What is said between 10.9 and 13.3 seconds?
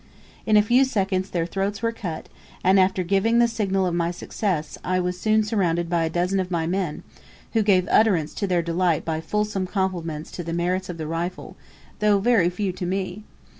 the rifle, though very few to me.